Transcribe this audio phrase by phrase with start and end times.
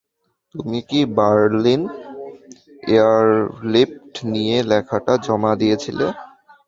[0.55, 1.81] তুমি কি Berlin
[2.89, 6.07] airlift নিয়ে লেখাটা জমা দিয়েছিলে?